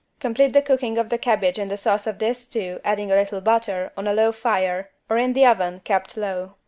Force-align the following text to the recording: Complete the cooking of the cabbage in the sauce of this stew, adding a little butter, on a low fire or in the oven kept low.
Complete 0.19 0.53
the 0.53 0.63
cooking 0.63 0.97
of 0.97 1.09
the 1.09 1.19
cabbage 1.19 1.59
in 1.59 1.67
the 1.67 1.77
sauce 1.77 2.07
of 2.07 2.17
this 2.17 2.45
stew, 2.45 2.79
adding 2.83 3.11
a 3.11 3.15
little 3.15 3.39
butter, 3.39 3.91
on 3.95 4.07
a 4.07 4.13
low 4.15 4.31
fire 4.31 4.89
or 5.11 5.19
in 5.19 5.33
the 5.33 5.45
oven 5.45 5.79
kept 5.83 6.17
low. 6.17 6.55